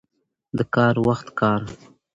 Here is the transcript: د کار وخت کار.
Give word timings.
د 0.57 0.59
کار 0.75 0.95
وخت 1.07 1.27
کار. 1.39 1.61